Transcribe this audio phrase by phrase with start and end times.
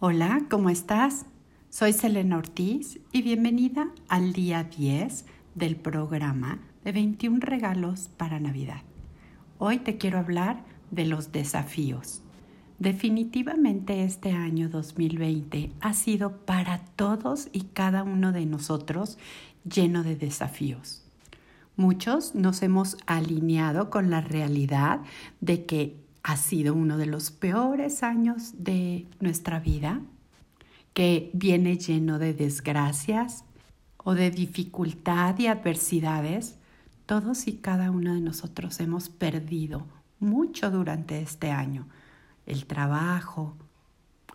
[0.00, 1.26] Hola, ¿cómo estás?
[1.70, 5.24] Soy Selena Ortiz y bienvenida al día 10
[5.56, 8.82] del programa de 21 regalos para Navidad.
[9.58, 12.22] Hoy te quiero hablar de los desafíos.
[12.78, 19.18] Definitivamente este año 2020 ha sido para todos y cada uno de nosotros
[19.64, 21.02] lleno de desafíos.
[21.74, 25.00] Muchos nos hemos alineado con la realidad
[25.40, 25.96] de que
[26.28, 30.02] ha sido uno de los peores años de nuestra vida,
[30.92, 33.46] que viene lleno de desgracias
[33.96, 36.58] o de dificultad y adversidades.
[37.06, 39.86] Todos y cada uno de nosotros hemos perdido
[40.20, 41.88] mucho durante este año.
[42.44, 43.56] El trabajo,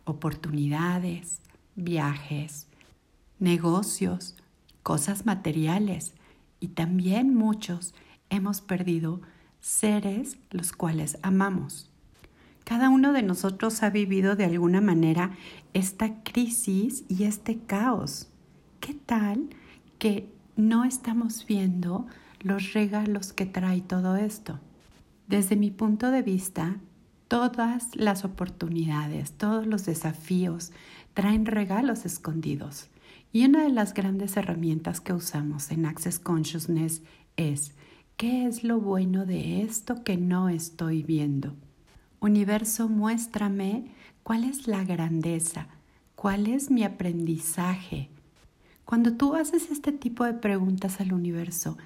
[0.03, 1.41] oportunidades,
[1.75, 2.65] viajes,
[3.37, 4.35] negocios,
[4.81, 6.15] cosas materiales
[6.59, 7.93] y también muchos
[8.31, 9.21] hemos perdido
[9.59, 11.92] seres los cuales amamos.
[12.63, 15.31] Cada uno de nosotros ha vivido de alguna manera
[15.73, 18.29] esta crisis y este caos.
[18.79, 19.49] ¿Qué tal
[19.99, 22.07] que no estamos viendo
[22.39, 24.59] los regalos que trae todo esto?
[25.27, 26.77] Desde mi punto de vista,
[27.27, 30.71] todas las oportunidades, todos los desafíos
[31.13, 32.89] traen regalos escondidos.
[33.33, 37.01] Y una de las grandes herramientas que usamos en Access Consciousness
[37.35, 37.73] es
[38.15, 41.55] ¿Qué es lo bueno de esto que no estoy viendo?
[42.23, 43.83] Universo, muéstrame
[44.23, 45.67] cuál es la grandeza,
[46.15, 48.09] cuál es mi aprendizaje.
[48.85, 51.77] Cuando tú haces este tipo de preguntas al universo,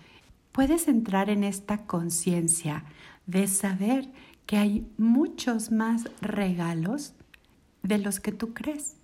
[0.52, 2.84] puedes entrar en esta conciencia
[3.26, 4.12] de saber
[4.46, 7.14] que hay muchos más regalos
[7.82, 8.96] de los que tú crees.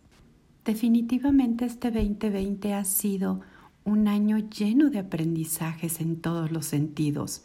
[0.65, 3.41] Definitivamente este 2020 ha sido
[3.85, 7.43] un año lleno de aprendizajes en todos los sentidos.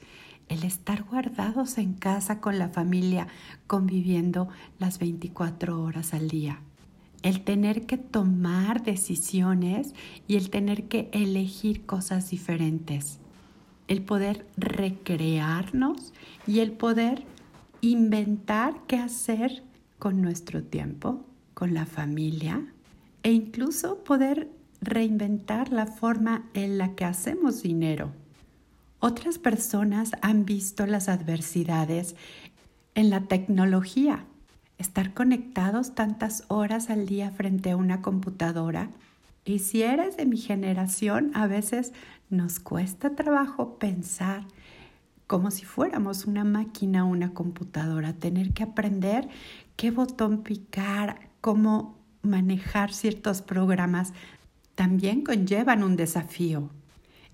[0.49, 3.29] El estar guardados en casa con la familia,
[3.67, 6.61] conviviendo las 24 horas al día.
[7.23, 9.95] El tener que tomar decisiones
[10.27, 13.19] y el tener que elegir cosas diferentes.
[13.89, 16.13] El poder recrearnos
[16.47, 17.25] y el poder
[17.81, 19.63] inventar qué hacer
[19.99, 21.25] con nuestro tiempo,
[21.55, 22.73] con la familia
[23.23, 24.49] e incluso poder
[24.81, 28.13] reinventar la forma en la que hacemos dinero.
[29.01, 32.17] Otras personas han visto las adversidades
[32.95, 34.25] en la tecnología.
[34.77, 38.91] Estar conectados tantas horas al día frente a una computadora.
[39.45, 41.93] Y si eres de mi generación, a veces
[42.29, 44.45] nos cuesta trabajo pensar
[45.29, 49.29] como si fuéramos una máquina o una computadora, tener que aprender
[49.77, 54.13] qué botón picar, cómo manejar ciertos programas
[54.75, 56.71] también conllevan un desafío.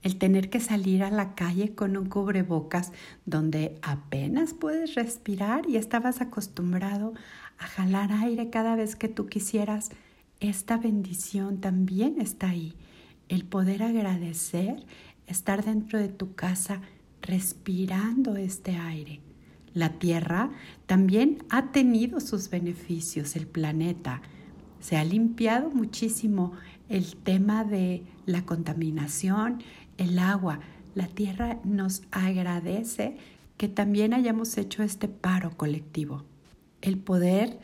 [0.04, 2.92] El tener que salir a la calle con un cubrebocas
[3.24, 7.14] donde apenas puedes respirar y estabas acostumbrado
[7.58, 9.90] a jalar aire cada vez que tú quisieras,
[10.40, 12.74] esta bendición también está ahí.
[13.30, 14.84] El poder agradecer
[15.26, 16.82] estar dentro de tu casa
[17.22, 19.22] respirando este aire.
[19.72, 20.50] La Tierra
[20.84, 24.20] también ha tenido sus beneficios, el planeta.
[24.80, 26.52] Se ha limpiado muchísimo
[26.90, 29.62] el tema de la contaminación,
[29.98, 30.60] el agua.
[30.94, 33.16] La tierra nos agradece
[33.56, 36.24] que también hayamos hecho este paro colectivo.
[36.80, 37.58] El poder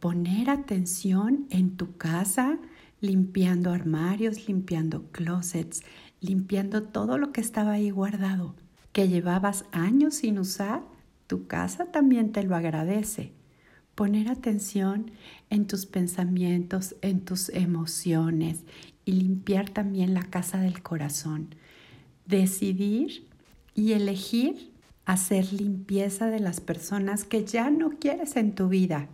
[0.00, 2.58] poner atención en tu casa,
[3.00, 5.82] limpiando armarios, limpiando closets,
[6.20, 8.54] limpiando todo lo que estaba ahí guardado,
[8.92, 10.82] que llevabas años sin usar,
[11.26, 13.32] tu casa también te lo agradece
[13.94, 15.10] poner atención
[15.50, 18.64] en tus pensamientos, en tus emociones
[19.04, 21.54] y limpiar también la casa del corazón.
[22.26, 23.26] Decidir
[23.74, 24.72] y elegir
[25.04, 29.08] hacer limpieza de las personas que ya no quieres en tu vida.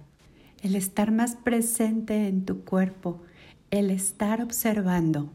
[0.63, 3.23] El estar más presente en tu cuerpo,
[3.71, 5.31] el estar observando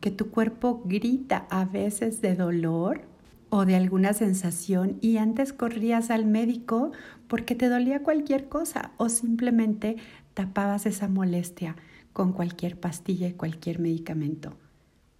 [0.00, 3.02] que tu cuerpo grita a veces de dolor
[3.50, 6.92] o de alguna sensación y antes corrías al médico
[7.26, 9.96] porque te dolía cualquier cosa o simplemente
[10.34, 11.76] tapabas esa molestia
[12.12, 14.56] con cualquier pastilla y cualquier medicamento.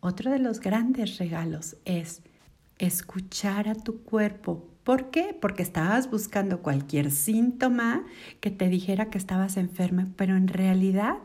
[0.01, 2.23] Otro de los grandes regalos es
[2.79, 4.67] escuchar a tu cuerpo.
[4.85, 5.37] ¿Por qué?
[5.39, 8.05] Porque estabas buscando cualquier síntoma
[8.41, 11.17] que te dijera que estabas enferma, pero en realidad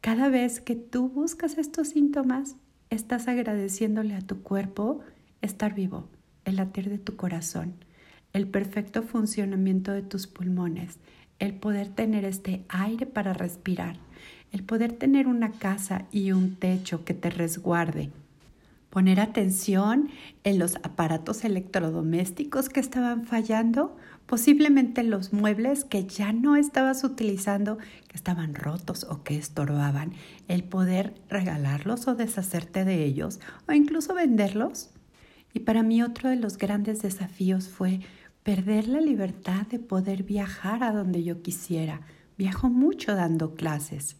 [0.00, 2.56] cada vez que tú buscas estos síntomas,
[2.88, 5.00] estás agradeciéndole a tu cuerpo
[5.42, 6.08] estar vivo
[6.46, 7.74] el latir de tu corazón,
[8.32, 10.98] el perfecto funcionamiento de tus pulmones,
[11.38, 13.98] el poder tener este aire para respirar,
[14.52, 18.10] el poder tener una casa y un techo que te resguarde.
[18.90, 20.10] Poner atención
[20.42, 23.96] en los aparatos electrodomésticos que estaban fallando
[24.30, 30.12] Posiblemente los muebles que ya no estabas utilizando, que estaban rotos o que estorbaban,
[30.46, 34.90] el poder regalarlos o deshacerte de ellos o incluso venderlos.
[35.52, 38.02] Y para mí otro de los grandes desafíos fue
[38.44, 42.02] perder la libertad de poder viajar a donde yo quisiera.
[42.38, 44.14] Viajo mucho dando clases.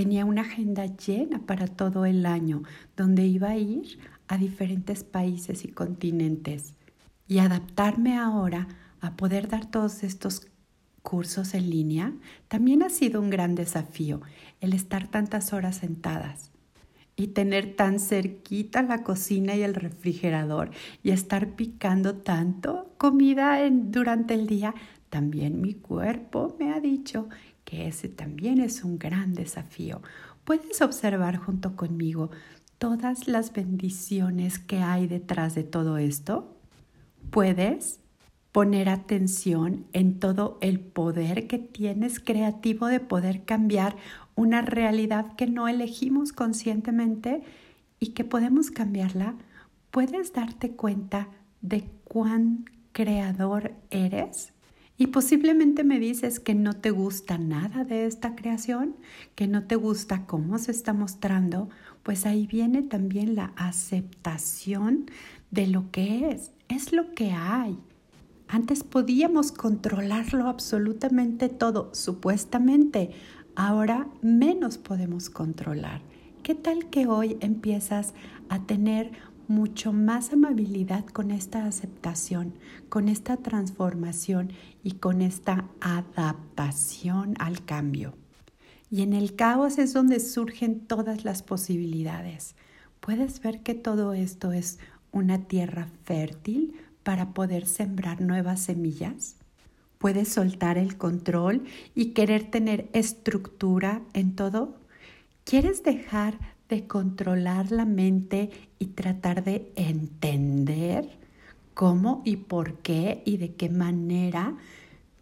[0.00, 2.62] Tenía una agenda llena para todo el año,
[2.96, 3.98] donde iba a ir
[4.28, 6.72] a diferentes países y continentes.
[7.28, 8.66] Y adaptarme ahora
[9.02, 10.46] a poder dar todos estos
[11.02, 12.14] cursos en línea
[12.48, 14.22] también ha sido un gran desafío,
[14.62, 16.50] el estar tantas horas sentadas
[17.14, 20.70] y tener tan cerquita la cocina y el refrigerador
[21.02, 24.74] y estar picando tanto comida durante el día,
[25.10, 27.28] también mi cuerpo me ha dicho
[27.70, 30.02] ese también es un gran desafío.
[30.44, 32.30] Puedes observar junto conmigo
[32.78, 36.56] todas las bendiciones que hay detrás de todo esto.
[37.30, 38.00] Puedes
[38.52, 43.96] poner atención en todo el poder que tienes creativo de poder cambiar
[44.34, 47.42] una realidad que no elegimos conscientemente
[48.00, 49.34] y que podemos cambiarla,
[49.90, 51.28] puedes darte cuenta
[51.60, 54.52] de cuán creador eres.
[55.00, 58.96] Y posiblemente me dices que no te gusta nada de esta creación,
[59.34, 61.70] que no te gusta cómo se está mostrando,
[62.02, 65.06] pues ahí viene también la aceptación
[65.50, 66.50] de lo que es.
[66.68, 67.78] Es lo que hay.
[68.46, 73.12] Antes podíamos controlarlo absolutamente todo, supuestamente.
[73.56, 76.02] Ahora menos podemos controlar.
[76.42, 78.12] ¿Qué tal que hoy empiezas
[78.50, 79.12] a tener
[79.50, 82.54] mucho más amabilidad con esta aceptación,
[82.88, 84.52] con esta transformación
[84.84, 88.14] y con esta adaptación al cambio?
[88.90, 92.54] Y en el caos es donde surgen todas las posibilidades.
[93.00, 94.78] Puedes ver que todo esto es
[95.10, 99.36] una tierra fértil para poder sembrar nuevas semillas?
[99.98, 101.64] ¿Puedes soltar el control
[101.94, 104.78] y querer tener estructura en todo?
[105.44, 106.38] ¿Quieres dejar
[106.70, 111.18] de controlar la mente y tratar de entender
[111.74, 114.56] cómo y por qué y de qué manera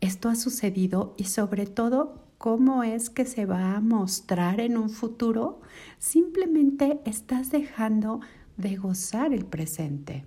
[0.01, 4.91] esto ha sucedido y sobre todo cómo es que se va a mostrar en un
[4.91, 5.61] futuro?
[5.99, 8.21] Simplemente estás dejando
[8.57, 10.25] de gozar el presente.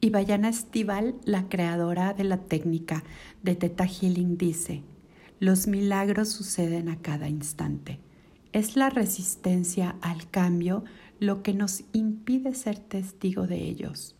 [0.00, 3.04] Y Bayana Estival, la creadora de la técnica
[3.42, 4.82] de Teta Healing, dice,
[5.38, 8.00] los milagros suceden a cada instante.
[8.52, 10.84] Es la resistencia al cambio
[11.20, 14.16] lo que nos impide ser testigo de ellos.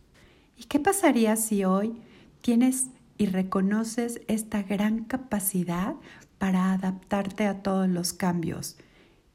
[0.57, 1.93] ¿Y qué pasaría si hoy
[2.41, 2.87] tienes
[3.17, 5.95] y reconoces esta gran capacidad
[6.37, 8.77] para adaptarte a todos los cambios?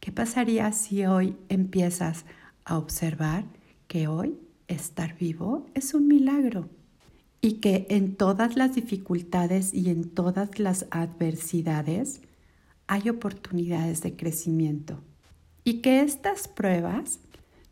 [0.01, 2.25] ¿Qué pasaría si hoy empiezas
[2.65, 3.45] a observar
[3.89, 6.71] que hoy estar vivo es un milagro
[7.41, 12.23] y que en todas las dificultades y en todas las adversidades
[12.87, 15.03] hay oportunidades de crecimiento
[15.65, 17.21] y que estas pruebas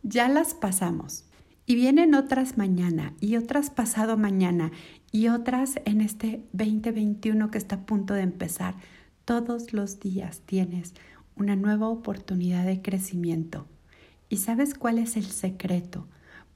[0.03, 1.25] ya las pasamos
[1.67, 4.73] y vienen otras mañana y otras pasado mañana
[5.13, 8.75] y otras en este 2021 que está a punto de empezar.
[9.25, 10.93] Todos los días tienes
[11.37, 13.67] una nueva oportunidad de crecimiento.
[14.29, 16.07] ¿Y sabes cuál es el secreto?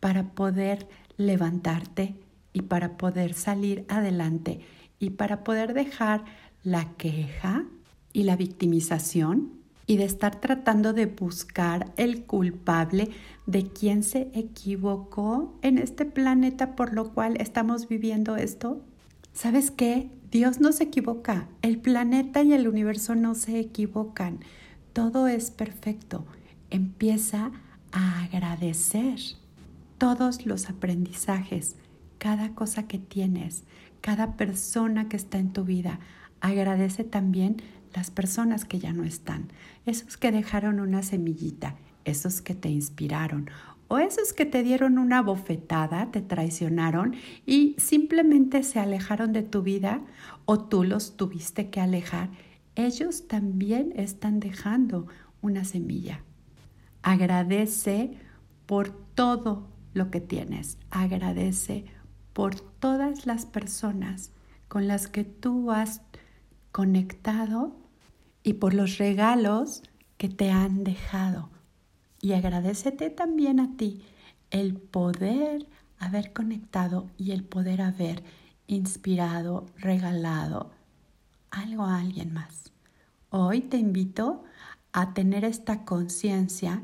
[0.00, 2.14] para poder levantarte
[2.52, 4.60] y para poder salir adelante
[4.98, 6.24] y para poder dejar
[6.62, 7.64] la queja
[8.18, 9.52] y la victimización
[9.86, 13.10] y de estar tratando de buscar el culpable
[13.46, 18.82] de quien se equivocó en este planeta por lo cual estamos viviendo esto?
[19.32, 20.10] ¿Sabes qué?
[20.32, 24.40] Dios no se equivoca, el planeta y el universo no se equivocan,
[24.92, 26.26] todo es perfecto.
[26.70, 27.52] Empieza
[27.92, 29.20] a agradecer
[29.96, 31.76] todos los aprendizajes,
[32.18, 33.62] cada cosa que tienes,
[34.00, 36.00] cada persona que está en tu vida.
[36.40, 37.62] Agradece también
[37.98, 39.48] las personas que ya no están,
[39.84, 41.74] esos que dejaron una semillita,
[42.04, 43.50] esos que te inspiraron
[43.88, 49.62] o esos que te dieron una bofetada, te traicionaron y simplemente se alejaron de tu
[49.62, 50.00] vida
[50.44, 52.30] o tú los tuviste que alejar.
[52.76, 55.08] Ellos también están dejando
[55.42, 56.20] una semilla.
[57.02, 58.12] Agradece
[58.66, 60.78] por todo lo que tienes.
[60.90, 61.84] Agradece
[62.32, 64.30] por todas las personas
[64.68, 66.02] con las que tú has
[66.70, 67.87] conectado
[68.42, 69.82] y por los regalos
[70.16, 71.50] que te han dejado.
[72.20, 74.02] Y agradecete también a ti
[74.50, 75.66] el poder
[75.98, 78.22] haber conectado y el poder haber
[78.66, 80.70] inspirado, regalado
[81.50, 82.72] algo a alguien más.
[83.30, 84.44] Hoy te invito
[84.92, 86.82] a tener esta conciencia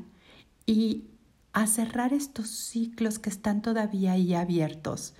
[0.65, 1.05] y
[1.53, 5.13] a cerrar estos ciclos que están todavía ahí abiertos.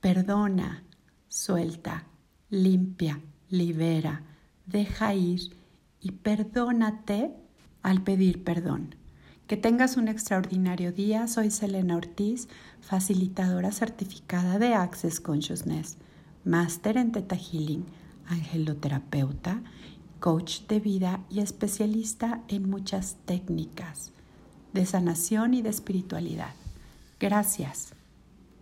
[0.00, 0.84] Perdona,
[1.28, 2.04] suelta,
[2.50, 4.22] limpia, libera,
[4.66, 5.56] deja ir
[6.00, 7.32] y perdónate
[7.82, 8.94] al pedir perdón.
[9.46, 11.28] Que tengas un extraordinario día.
[11.28, 12.48] Soy Selena Ortiz,
[12.80, 15.96] facilitadora certificada de Access Consciousness,
[16.44, 17.84] máster en Theta Healing,
[18.26, 19.62] angeloterapeuta,
[20.18, 24.12] coach de vida y especialista en muchas técnicas
[24.72, 26.54] de sanación y de espiritualidad.
[27.18, 27.95] Gracias.